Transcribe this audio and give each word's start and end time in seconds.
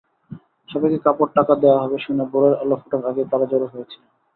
সবাইকে 0.69 0.99
কাপড়-টাকা 1.05 1.53
দেওয়া 1.55 1.81
হবে 1.83 1.97
শুনে 1.99 2.23
ভোরের 2.31 2.53
আলো 2.61 2.75
ফোটার 2.81 3.01
আগেই 3.09 3.27
তাঁরা 3.31 3.45
জড়ো 3.51 3.67
হয়েছিলেন। 3.67 4.09